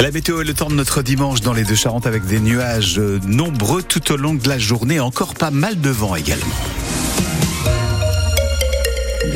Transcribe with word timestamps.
La 0.00 0.10
météo 0.12 0.42
et 0.42 0.44
le 0.44 0.54
temps 0.54 0.68
de 0.68 0.74
notre 0.74 1.02
dimanche 1.02 1.40
dans 1.40 1.52
les 1.52 1.64
deux 1.64 1.74
Charentes 1.74 2.06
avec 2.06 2.24
des 2.24 2.40
nuages 2.40 3.00
nombreux 3.26 3.82
tout 3.82 4.12
au 4.12 4.16
long 4.16 4.34
de 4.34 4.48
la 4.48 4.58
journée, 4.58 5.00
encore 5.00 5.34
pas 5.34 5.50
mal 5.50 5.80
de 5.80 5.90
vent 5.90 6.14
également. 6.14 6.54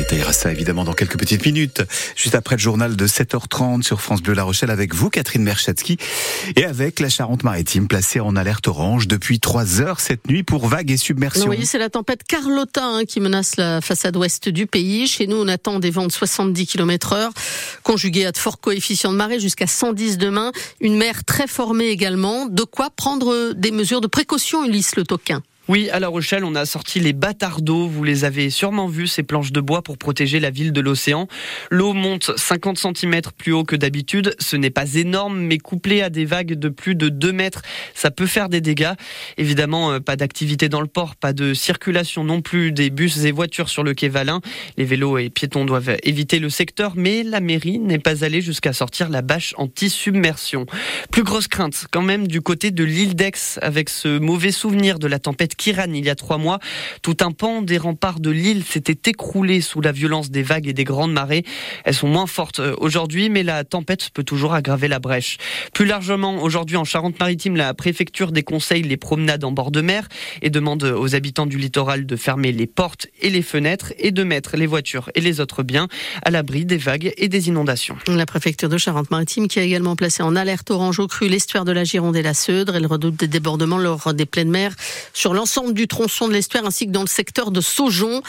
Détaillera 0.03 0.33
ça 0.33 0.51
évidemment 0.51 0.83
dans 0.83 0.91
quelques 0.91 1.17
petites 1.17 1.45
minutes, 1.45 1.81
juste 2.17 2.35
après 2.35 2.57
le 2.57 2.59
journal 2.59 2.97
de 2.97 3.07
7h30 3.07 3.83
sur 3.83 4.01
France 4.01 4.21
Bleu 4.21 4.33
La 4.33 4.43
Rochelle 4.43 4.69
avec 4.69 4.93
vous, 4.93 5.09
Catherine 5.09 5.43
Merchatsky, 5.43 5.97
et 6.57 6.65
avec 6.65 6.99
la 6.99 7.07
Charente-Maritime 7.07 7.87
placée 7.87 8.19
en 8.19 8.35
alerte 8.35 8.67
orange 8.67 9.07
depuis 9.07 9.39
3 9.39 9.79
heures 9.79 10.01
cette 10.01 10.27
nuit 10.27 10.43
pour 10.43 10.67
vagues 10.67 10.91
et 10.91 10.97
submersion. 10.97 11.47
Oui, 11.47 11.65
c'est 11.65 11.77
la 11.77 11.89
tempête 11.89 12.25
Carlotta 12.25 12.83
hein, 12.83 13.05
qui 13.05 13.21
menace 13.21 13.55
la 13.55 13.79
façade 13.79 14.17
ouest 14.17 14.49
du 14.49 14.67
pays. 14.67 15.07
Chez 15.07 15.25
nous, 15.25 15.37
on 15.37 15.47
attend 15.47 15.79
des 15.79 15.89
vents 15.89 16.07
de 16.07 16.11
70 16.11 16.65
km 16.67 17.13
heure, 17.13 17.31
conjugués 17.83 18.25
à 18.25 18.33
de 18.33 18.37
forts 18.37 18.59
coefficients 18.59 19.13
de 19.13 19.17
marée 19.17 19.39
jusqu'à 19.39 19.67
110 19.67 20.17
demain. 20.17 20.51
Une 20.81 20.97
mer 20.97 21.23
très 21.23 21.47
formée 21.47 21.87
également. 21.87 22.47
De 22.47 22.63
quoi 22.63 22.89
prendre 22.89 23.53
des 23.53 23.71
mesures 23.71 24.01
de 24.01 24.07
précaution, 24.07 24.65
Ulysse 24.65 24.97
Le 24.97 25.05
Toquin. 25.05 25.41
Oui, 25.69 25.89
à 25.91 26.01
La 26.01 26.09
Rochelle, 26.09 26.43
on 26.43 26.55
a 26.55 26.65
sorti 26.65 26.99
les 26.99 27.13
bâtards 27.13 27.61
d'eau. 27.61 27.87
Vous 27.87 28.03
les 28.03 28.25
avez 28.25 28.49
sûrement 28.49 28.87
vus, 28.87 29.07
ces 29.07 29.23
planches 29.23 29.53
de 29.53 29.61
bois 29.61 29.81
pour 29.81 29.97
protéger 29.97 30.41
la 30.41 30.49
ville 30.49 30.73
de 30.73 30.81
l'océan. 30.81 31.29
L'eau 31.71 31.93
monte 31.93 32.37
50 32.37 32.77
cm 32.77 33.21
plus 33.37 33.53
haut 33.53 33.63
que 33.63 33.77
d'habitude. 33.77 34.35
Ce 34.39 34.57
n'est 34.57 34.71
pas 34.71 34.95
énorme, 34.95 35.39
mais 35.39 35.59
couplé 35.59 36.01
à 36.01 36.09
des 36.09 36.25
vagues 36.25 36.55
de 36.55 36.67
plus 36.67 36.95
de 36.95 37.07
2 37.07 37.31
mètres, 37.31 37.61
ça 37.93 38.11
peut 38.11 38.25
faire 38.25 38.49
des 38.49 38.59
dégâts. 38.59 38.91
Évidemment, 39.37 39.93
euh, 39.93 39.99
pas 40.01 40.17
d'activité 40.17 40.67
dans 40.67 40.81
le 40.81 40.87
port, 40.87 41.15
pas 41.15 41.31
de 41.31 41.53
circulation 41.53 42.25
non 42.25 42.41
plus 42.41 42.73
des 42.73 42.89
bus 42.89 43.23
et 43.23 43.31
voitures 43.31 43.69
sur 43.69 43.83
le 43.83 43.93
quai 43.93 44.09
Valin. 44.09 44.41
Les 44.75 44.83
vélos 44.83 45.17
et 45.17 45.29
piétons 45.29 45.63
doivent 45.63 45.95
éviter 46.03 46.39
le 46.39 46.49
secteur, 46.49 46.91
mais 46.97 47.23
la 47.23 47.39
mairie 47.39 47.79
n'est 47.79 47.99
pas 47.99 48.25
allée 48.25 48.41
jusqu'à 48.41 48.73
sortir 48.73 49.07
la 49.07 49.21
bâche 49.21 49.53
anti-submersion. 49.57 50.65
Plus 51.09 51.23
grosse 51.23 51.47
crainte 51.47 51.85
quand 51.89 52.01
même 52.01 52.27
du 52.27 52.41
côté 52.41 52.71
de 52.71 52.83
l'île 52.83 53.15
d'Aix 53.15 53.59
avec 53.61 53.87
ce 53.87 54.19
mauvais 54.19 54.51
souvenir 54.51 54.99
de 54.99 55.07
la 55.07 55.19
tempête 55.19 55.52
Kiran 55.55 55.91
il 55.93 56.05
y 56.05 56.09
a 56.09 56.15
trois 56.15 56.37
mois. 56.37 56.59
Tout 57.01 57.17
un 57.21 57.31
pan 57.31 57.61
des 57.61 57.77
remparts 57.77 58.19
de 58.19 58.29
l'île 58.29 58.63
s'était 58.63 59.09
écroulé 59.09 59.61
sous 59.61 59.81
la 59.81 59.91
violence 59.91 60.31
des 60.31 60.43
vagues 60.43 60.67
et 60.67 60.73
des 60.73 60.83
grandes 60.83 61.13
marées. 61.13 61.43
Elles 61.83 61.93
sont 61.93 62.07
moins 62.07 62.27
fortes 62.27 62.59
euh, 62.59 62.75
aujourd'hui, 62.79 63.29
mais 63.29 63.43
la 63.43 63.63
tempête 63.63 64.09
peut 64.13 64.23
toujours 64.23 64.53
aggraver 64.53 64.87
la 64.87 64.99
brèche. 64.99 65.37
Plus 65.73 65.85
largement, 65.85 66.41
aujourd'hui 66.41 66.77
en 66.77 66.83
Charente-Maritime, 66.83 67.55
la 67.55 67.73
préfecture 67.73 68.31
déconseille 68.31 68.83
les 68.83 68.97
promenades 68.97 69.43
en 69.43 69.51
bord 69.51 69.71
de 69.71 69.81
mer 69.81 70.07
et 70.41 70.49
demande 70.49 70.83
aux 70.83 71.15
habitants 71.15 71.45
du 71.45 71.57
littoral 71.57 72.05
de 72.05 72.15
fermer 72.15 72.51
les 72.51 72.67
portes 72.67 73.07
et 73.21 73.29
les 73.29 73.41
fenêtres 73.41 73.93
et 73.97 74.11
de 74.11 74.23
mettre 74.23 74.57
les 74.57 74.65
voitures 74.65 75.09
et 75.15 75.21
les 75.21 75.39
autres 75.39 75.63
biens 75.63 75.87
à 76.23 76.31
l'abri 76.31 76.65
des 76.65 76.77
vagues 76.77 77.13
et 77.17 77.27
des 77.27 77.47
inondations. 77.47 77.97
La 78.07 78.25
préfecture 78.25 78.69
de 78.69 78.77
Charente-Maritime 78.77 79.47
qui 79.47 79.59
a 79.59 79.63
également 79.63 79.95
placé 79.95 80.23
en 80.23 80.35
alerte 80.35 80.71
orange 80.71 80.99
au 80.99 81.07
cru 81.07 81.27
l'estuaire 81.27 81.65
de 81.65 81.71
la 81.71 81.83
Gironde 81.83 82.15
et 82.15 82.21
la 82.21 82.33
Seudre. 82.33 82.75
Elle 82.75 82.85
redoute 82.85 83.15
des 83.15 83.27
débordements 83.27 83.77
lors 83.77 84.13
des 84.13 84.25
pleines 84.25 84.49
mers 84.49 84.73
sur 85.13 85.33
l'ensemble 85.33 85.42
du 85.73 85.87
tronçon 85.87 86.27
de 86.27 86.33
l'estuaire 86.33 86.65
ainsi 86.65 86.87
que 86.87 86.91
dans 86.91 87.01
le 87.01 87.07
secteur 87.07 87.51
de 87.51 87.59
Saujon. 87.59 88.21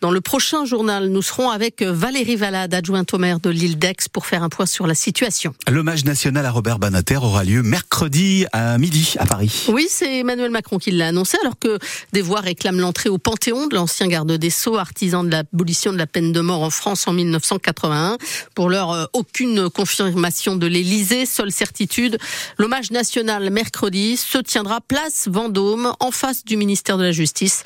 Dans 0.00 0.10
le 0.10 0.20
prochain 0.20 0.64
journal, 0.64 1.08
nous 1.08 1.22
serons 1.22 1.50
avec 1.50 1.82
Valérie 1.82 2.36
Valade, 2.36 2.72
adjointe 2.72 3.12
au 3.12 3.18
maire 3.18 3.40
de 3.40 3.50
l'île 3.50 3.78
d'Aix, 3.78 4.08
pour 4.10 4.26
faire 4.26 4.42
un 4.42 4.48
point 4.48 4.66
sur 4.66 4.86
la 4.86 4.94
situation. 4.94 5.54
L'hommage 5.68 6.04
national 6.04 6.46
à 6.46 6.50
Robert 6.50 6.78
Banater 6.78 7.18
aura 7.18 7.44
lieu 7.44 7.62
mercredi 7.62 8.46
à 8.52 8.78
midi 8.78 9.14
à 9.18 9.26
Paris. 9.26 9.66
Oui, 9.68 9.86
c'est 9.90 10.20
Emmanuel 10.20 10.50
Macron 10.50 10.78
qui 10.78 10.90
l'a 10.90 11.08
annoncé 11.08 11.36
alors 11.42 11.58
que 11.58 11.78
des 12.12 12.22
voix 12.22 12.40
réclament 12.40 12.80
l'entrée 12.80 13.10
au 13.10 13.18
Panthéon 13.18 13.66
de 13.66 13.74
l'ancien 13.74 14.08
garde 14.08 14.32
des 14.32 14.50
Sceaux, 14.50 14.78
artisan 14.78 15.24
de 15.24 15.30
l'abolition 15.30 15.92
de 15.92 15.98
la 15.98 16.06
peine 16.06 16.32
de 16.32 16.40
mort 16.40 16.62
en 16.62 16.70
France 16.70 17.06
en 17.06 17.12
1981. 17.12 18.16
Pour 18.54 18.70
l'heure, 18.70 18.92
euh, 18.92 19.04
aucune 19.12 19.68
confirmation 19.68 20.56
de 20.56 20.66
l'Élysée, 20.66 21.26
seule 21.26 21.52
certitude. 21.52 22.18
L'hommage 22.58 22.90
national 22.90 23.50
mercredi 23.50 24.16
se 24.16 24.38
tiendra 24.38 24.80
place 24.80 25.28
Vendôme 25.28 25.92
en 26.00 26.10
face 26.10 26.44
du 26.44 26.56
ministère 26.62 26.96
de 26.96 27.02
la 27.02 27.12
Justice. 27.12 27.64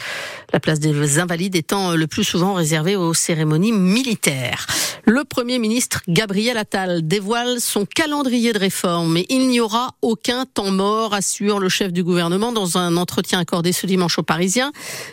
La 0.53 0.61
place 0.61 0.81
des 0.81 1.19
Invalides 1.19 1.57
étant 1.57 1.93
le 1.93 2.07
plus 2.07 2.25
souvent 2.25 2.55
réservée 2.55 2.97
aux 2.97 3.15
cérémonies 3.15 3.73
militaires. 3.73 4.67
Le 5.05 5.23
Premier 5.25 5.59
ministre 5.59 6.03
Gabriel 6.09 6.57
Attal 6.57 7.07
dévoile 7.07 7.61
son 7.61 7.85
calendrier 7.85 8.53
de 8.53 8.59
réforme, 8.59 9.13
mais 9.13 9.27
il 9.29 9.49
n'y 9.49 9.61
aura 9.61 9.95
aucun 10.03 10.47
temps 10.47 10.73
mort, 10.73 11.15
assure 11.15 11.61
le 11.61 11.69
chef 11.69 11.93
du 11.93 12.03
gouvernement 12.03 12.51
dans 12.51 12.77
un 12.77 12.97
entretien 12.97 13.39
accordé 13.39 13.73
ce 13.73 13.87
dimanche 13.87 14.19
aux 14.19 14.25
Parisiens. 14.25 14.73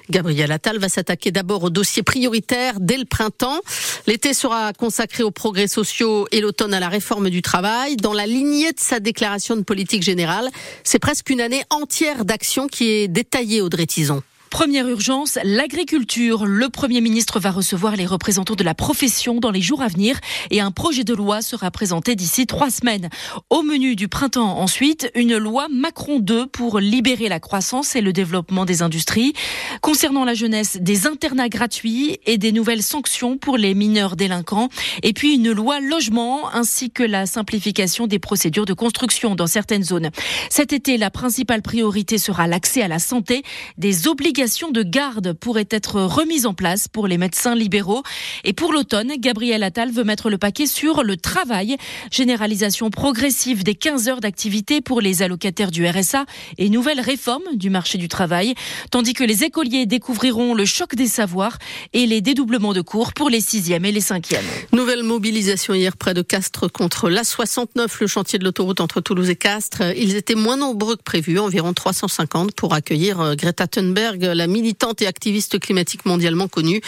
Gabriel 0.10 0.52
Attal 0.52 0.80
va 0.80 0.90
s'attaquer 0.90 1.32
d'abord 1.32 1.64
aux 1.64 1.70
dossiers 1.70 2.04
prioritaires 2.04 2.80
dès 2.80 2.98
le 2.98 3.06
printemps. 3.06 3.60
L'été 4.08 4.34
sera 4.34 4.74
consacré 4.74 5.22
aux 5.22 5.32
progrès 5.32 5.68
sociaux 5.68 6.28
et 6.32 6.42
l'automne 6.42 6.74
à 6.74 6.80
la 6.80 6.90
réforme 6.90 7.30
du 7.30 7.42
travail. 7.42 7.96
Dans 7.96 8.14
la 8.14 8.26
lignée 8.26 8.72
de 8.72 8.80
sa 8.80 9.00
déclaration 9.00 9.56
de 9.56 9.62
politique 9.62 10.04
générale, 10.04 10.50
c'est 10.84 11.00
presque 11.00 11.30
une 11.30 11.42
année 11.42 11.64
entière 11.70 12.26
d'action 12.26 12.68
qui 12.68 12.90
est 12.90 13.08
détaillée, 13.08 13.62
Audrey 13.62 13.86
Tison. 13.86 14.24
Première 14.54 14.88
urgence, 14.88 15.40
l'agriculture. 15.44 16.46
Le 16.46 16.70
Premier 16.70 17.02
ministre 17.02 17.40
va 17.40 17.50
recevoir 17.50 17.96
les 17.96 18.06
représentants 18.06 18.54
de 18.54 18.64
la 18.64 18.76
profession 18.76 19.40
dans 19.40 19.50
les 19.50 19.62
jours 19.62 19.82
à 19.82 19.88
venir 19.88 20.20
et 20.52 20.62
un 20.62 20.70
projet 20.70 21.04
de 21.04 21.16
loi 21.16 21.42
sera 21.42 21.72
présenté 21.72 22.16
d'ici 22.16 22.46
trois 22.46 22.70
semaines. 22.70 23.10
Au 23.50 23.64
menu 23.64 23.96
du 23.96 24.08
printemps 24.08 24.60
ensuite, 24.60 25.12
une 25.16 25.38
loi 25.38 25.70
Macron 25.72 26.20
2 26.20 26.46
pour 26.46 26.78
libérer 26.80 27.30
la 27.30 27.40
croissance 27.40 27.96
et 27.96 28.02
le 28.02 28.14
développement 28.14 28.66
des 28.66 28.84
industries. 28.84 29.34
Concernant 29.82 30.24
la 30.24 30.36
jeunesse, 30.36 30.78
des 30.80 31.08
internats 31.08 31.50
gratuits 31.50 32.20
et 32.28 32.38
des 32.38 32.52
nouvelles 32.52 32.84
sanctions 32.84 33.40
pour 33.40 33.58
les 33.58 33.74
mineurs 33.74 34.16
délinquants. 34.16 34.70
Et 35.02 35.14
puis 35.14 35.34
une 35.34 35.52
loi 35.52 35.80
logement 35.80 36.54
ainsi 36.54 36.92
que 36.92 37.02
la 37.02 37.26
simplification 37.26 38.06
des 38.06 38.20
procédures 38.20 38.66
de 38.66 38.74
construction 38.74 39.34
dans 39.34 39.48
certaines 39.48 39.84
zones. 39.84 40.12
Cet 40.52 40.74
été, 40.74 40.98
la 40.98 41.10
principale 41.10 41.64
priorité 41.64 42.20
sera 42.20 42.46
l'accès 42.46 42.84
à 42.84 42.88
la 42.88 43.00
santé, 43.00 43.42
des 43.80 44.08
obligations 44.08 44.43
de 44.44 44.84
garde 44.84 45.32
pourrait 45.32 45.70
être 45.70 46.02
remise 46.02 46.46
en 46.46 46.54
place 46.54 46.90
pour 46.90 47.08
les 47.08 47.18
médecins 47.18 47.56
libéraux. 47.56 48.04
Et 48.44 48.52
pour 48.52 48.74
l'automne, 48.74 49.14
Gabriel 49.18 49.64
Attal 49.64 49.90
veut 49.90 50.04
mettre 50.04 50.30
le 50.30 50.38
paquet 50.38 50.68
sur 50.68 51.04
le 51.04 51.16
travail. 51.16 51.78
Généralisation 52.12 52.90
progressive 52.90 53.64
des 53.64 53.74
15 53.74 54.10
heures 54.10 54.20
d'activité 54.20 54.82
pour 54.82 55.00
les 55.00 55.22
allocataires 55.22 55.72
du 55.72 55.88
RSA 55.88 56.26
et 56.58 56.68
nouvelle 56.70 57.00
réforme 57.00 57.44
du 57.54 57.70
marché 57.70 57.98
du 57.98 58.10
travail. 58.10 58.54
Tandis 58.92 59.14
que 59.14 59.24
les 59.24 59.46
écoliers 59.46 59.86
découvriront 59.86 60.54
le 60.56 60.66
choc 60.66 60.96
des 60.96 61.08
savoirs 61.08 61.58
et 61.94 62.06
les 62.06 62.20
dédoublements 62.20 62.74
de 62.74 62.82
cours 62.82 63.14
pour 63.14 63.30
les 63.30 63.40
6e 63.40 63.86
et 63.86 63.92
les 63.94 64.02
5e. 64.02 64.42
Nouvelle 64.74 65.04
mobilisation 65.04 65.74
hier 65.74 65.96
près 65.96 66.14
de 66.14 66.22
Castres 66.22 66.70
contre 66.70 67.10
l'A69, 67.10 67.88
le 68.02 68.08
chantier 68.08 68.40
de 68.40 68.44
l'autoroute 68.44 68.82
entre 68.82 69.00
Toulouse 69.00 69.30
et 69.30 69.38
Castres. 69.38 69.96
Ils 69.96 70.18
étaient 70.18 70.36
moins 70.36 70.58
nombreux 70.58 70.98
que 70.98 71.04
prévu, 71.04 71.40
environ 71.40 71.74
350 71.74 72.54
pour 72.56 72.74
accueillir 72.74 73.22
euh, 73.22 73.36
Greta 73.36 73.68
Thunberg, 73.68 74.33
la 74.34 74.48
militante 74.48 75.02
et 75.02 75.08
activiste 75.08 75.60
climatique 75.60 76.06
mondialement 76.06 76.48
connue. 76.48 76.82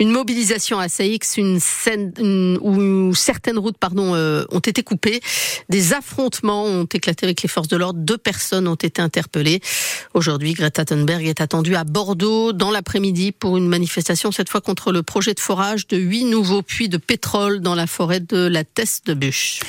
Une 0.00 0.10
mobilisation 0.10 0.78
à 0.78 0.88
Saïx, 0.88 1.36
une 1.36 1.60
scène 1.60 2.12
où 2.60 3.14
certaines 3.14 3.58
routes 3.58 3.78
pardon 3.78 4.14
euh, 4.14 4.44
ont 4.50 4.58
été 4.60 4.82
coupées, 4.82 5.20
des 5.68 5.92
affrontements 5.92 6.64
ont 6.64 6.84
éclaté 6.84 7.26
avec 7.26 7.42
les 7.42 7.48
forces 7.48 7.68
de 7.68 7.76
l'ordre, 7.76 8.00
deux 8.00 8.18
personnes 8.18 8.68
ont 8.68 8.74
été 8.74 9.02
interpellées. 9.02 9.60
Aujourd'hui, 10.14 10.54
Greta 10.54 10.84
Thunberg 10.84 11.26
est 11.26 11.40
attendue 11.40 11.76
à 11.76 11.84
Bordeaux 11.84 12.52
dans 12.52 12.70
l'après-midi 12.70 13.32
pour 13.32 13.56
une 13.56 13.68
manifestation 13.68 14.32
cette 14.32 14.48
fois 14.48 14.60
contre 14.60 14.92
le 14.92 15.02
projet 15.02 15.34
de 15.34 15.40
forage 15.40 15.86
de 15.86 15.96
huit 15.96 16.24
nouveaux 16.24 16.62
puits 16.62 16.88
de 16.88 16.96
pétrole 16.96 17.60
dans 17.60 17.74
la 17.74 17.86
forêt 17.86 18.20
de 18.20 18.46
la 18.46 18.64
Teste 18.64 19.06
de 19.06 19.14
Bûche. 19.14 19.60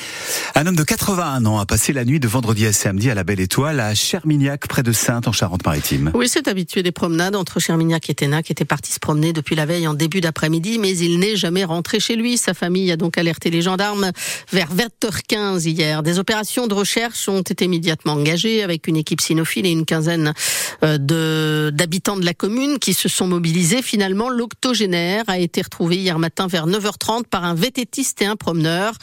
Un 0.54 0.66
homme 0.66 0.76
de 0.76 0.84
81 0.84 1.44
ans 1.46 1.58
a 1.58 1.66
passé 1.66 1.92
la 1.92 2.04
nuit 2.04 2.20
de 2.20 2.28
vendredi 2.28 2.66
à 2.66 2.72
samedi 2.72 3.10
à 3.10 3.14
la 3.14 3.24
Belle 3.24 3.40
Étoile 3.40 3.80
à 3.80 3.94
Chermignac 3.94 4.66
près 4.68 4.82
de 4.82 4.92
Sainte 4.92 5.28
en 5.28 5.32
Charente-Maritime. 5.32 6.10
Oui, 6.14 6.28
c'est 6.28 6.48
habitué 6.48 6.82
des 6.82 6.92
promenades 6.92 7.09
entre 7.18 7.60
Chermignac 7.60 8.08
et 8.10 8.14
Ténac 8.14 8.50
était 8.50 8.64
parti 8.64 8.92
se 8.92 8.98
promener 8.98 9.32
depuis 9.32 9.56
la 9.56 9.66
veille 9.66 9.86
en 9.86 9.94
début 9.94 10.20
d'après-midi, 10.20 10.78
mais 10.78 10.96
il 10.96 11.18
n'est 11.18 11.36
jamais 11.36 11.64
rentré 11.64 12.00
chez 12.00 12.16
lui. 12.16 12.36
Sa 12.36 12.54
famille 12.54 12.90
a 12.92 12.96
donc 12.96 13.18
alerté 13.18 13.50
les 13.50 13.62
gendarmes 13.62 14.12
vers 14.52 14.68
20h15 14.74 15.68
hier. 15.68 16.02
Des 16.02 16.18
opérations 16.18 16.66
de 16.66 16.74
recherche 16.74 17.28
ont 17.28 17.42
été 17.42 17.64
immédiatement 17.64 18.12
engagées 18.12 18.62
avec 18.62 18.86
une 18.86 18.96
équipe 18.96 19.20
cynophile 19.20 19.66
et 19.66 19.70
une 19.70 19.84
quinzaine 19.84 20.32
euh, 20.82 21.70
d'habitants 21.70 22.16
de 22.16 22.24
la 22.24 22.34
commune 22.34 22.78
qui 22.78 22.94
se 22.94 23.08
sont 23.08 23.26
mobilisés. 23.26 23.82
Finalement, 23.82 24.28
l'octogénaire 24.28 25.24
a 25.26 25.38
été 25.38 25.62
retrouvé 25.62 25.96
hier 25.96 26.18
matin 26.18 26.46
vers 26.46 26.66
9h30 26.66 27.24
par 27.24 27.44
un 27.44 27.54
vététiste 27.54 28.22
et 28.22 28.26
un 28.26 28.36
promeneur. 28.36 28.94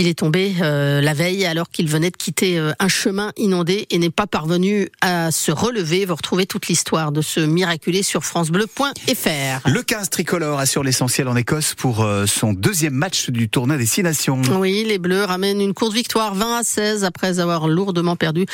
Il 0.00 0.06
est 0.06 0.18
tombé 0.18 0.54
euh, 0.62 1.02
la 1.02 1.12
veille 1.12 1.44
alors 1.44 1.68
qu'il 1.68 1.86
venait 1.86 2.10
de 2.10 2.16
quitter 2.16 2.58
euh, 2.58 2.72
un 2.78 2.88
chemin 2.88 3.32
inondé 3.36 3.86
et 3.90 3.98
n'est 3.98 4.08
pas 4.08 4.26
parvenu 4.26 4.88
à 5.02 5.30
se 5.30 5.52
relever. 5.52 6.06
Vous 6.06 6.14
retrouvez 6.14 6.46
toute 6.46 6.68
l'histoire 6.68 7.12
de 7.12 7.20
ce 7.20 7.40
miraculé 7.40 8.02
sur 8.02 8.24
francebleu.fr. 8.24 9.68
Le 9.68 9.82
15 9.82 10.08
tricolore 10.08 10.58
assure 10.58 10.84
l'essentiel 10.84 11.28
en 11.28 11.36
Écosse 11.36 11.74
pour 11.74 12.00
euh, 12.00 12.24
son 12.24 12.54
deuxième 12.54 12.94
match 12.94 13.28
du 13.28 13.50
tournoi 13.50 13.76
des 13.76 13.84
Six 13.84 14.02
Nations. 14.02 14.40
Oui, 14.58 14.86
les 14.88 14.96
Bleus 14.96 15.24
ramènent 15.24 15.60
une 15.60 15.74
courte 15.74 15.92
victoire 15.92 16.34
20 16.34 16.60
à 16.60 16.62
16 16.62 17.04
après 17.04 17.38
avoir 17.38 17.68
lourdement 17.68 18.16
perdu 18.16 18.46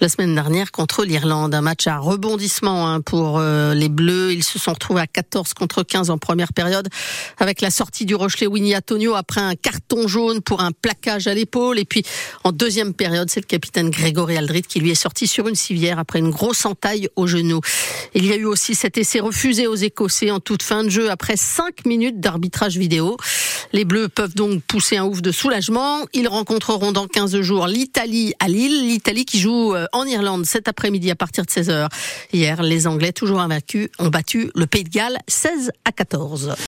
la 0.00 0.08
semaine 0.08 0.36
dernière 0.36 0.70
contre 0.70 1.04
l'Irlande. 1.04 1.52
Un 1.52 1.62
match 1.62 1.88
à 1.88 1.98
rebondissement 1.98 2.88
hein, 2.88 3.00
pour 3.00 3.40
les 3.40 3.88
Bleus. 3.88 4.34
Ils 4.34 4.44
se 4.44 4.60
sont 4.60 4.72
retrouvés 4.72 5.00
à 5.00 5.08
14 5.08 5.52
contre 5.54 5.82
15 5.82 6.10
en 6.10 6.18
première 6.18 6.52
période 6.52 6.88
avec 7.40 7.60
la 7.60 7.72
sortie 7.72 8.06
du 8.06 8.14
Rochelet 8.14 8.46
Winnie 8.46 8.76
Antonio 8.76 9.16
après 9.16 9.40
un 9.40 9.56
carton 9.56 10.06
jaune 10.06 10.40
pour 10.42 10.60
un 10.60 10.70
plat 10.70 10.91
plaquage 10.92 11.26
à 11.26 11.34
l'épaule. 11.34 11.78
Et 11.78 11.84
puis, 11.84 12.04
en 12.44 12.52
deuxième 12.52 12.92
période, 12.94 13.30
c'est 13.30 13.40
le 13.40 13.46
capitaine 13.46 13.90
Grégory 13.90 14.36
Aldrit 14.36 14.62
qui 14.62 14.80
lui 14.80 14.90
est 14.90 14.94
sorti 14.94 15.26
sur 15.26 15.48
une 15.48 15.54
civière 15.54 15.98
après 15.98 16.18
une 16.18 16.30
grosse 16.30 16.66
entaille 16.66 17.08
au 17.16 17.26
genou. 17.26 17.60
Il 18.14 18.26
y 18.26 18.32
a 18.32 18.36
eu 18.36 18.44
aussi 18.44 18.74
cet 18.74 18.98
essai 18.98 19.20
refusé 19.20 19.66
aux 19.66 19.74
Écossais 19.74 20.30
en 20.30 20.40
toute 20.40 20.62
fin 20.62 20.84
de 20.84 20.90
jeu 20.90 21.10
après 21.10 21.36
cinq 21.36 21.86
minutes 21.86 22.20
d'arbitrage 22.20 22.76
vidéo. 22.76 23.16
Les 23.72 23.84
Bleus 23.84 24.08
peuvent 24.08 24.34
donc 24.34 24.62
pousser 24.64 24.98
un 24.98 25.04
ouf 25.04 25.22
de 25.22 25.32
soulagement. 25.32 26.00
Ils 26.12 26.28
rencontreront 26.28 26.92
dans 26.92 27.06
15 27.06 27.40
jours 27.40 27.66
l'Italie 27.66 28.34
à 28.38 28.48
Lille. 28.48 28.86
L'Italie 28.86 29.24
qui 29.24 29.40
joue 29.40 29.74
euh, 29.74 29.86
en 29.92 30.04
Irlande 30.04 30.44
cet 30.44 30.68
après-midi 30.68 31.10
à 31.10 31.14
partir 31.14 31.46
de 31.46 31.50
16h. 31.50 31.88
Hier, 32.32 32.62
les 32.62 32.86
Anglais, 32.86 33.12
toujours 33.12 33.40
invaincus, 33.40 33.88
ont 33.98 34.08
battu 34.08 34.50
le 34.54 34.66
Pays 34.66 34.84
de 34.84 34.90
Galles 34.90 35.18
16 35.28 35.72
à 35.86 35.92
14. 35.92 36.54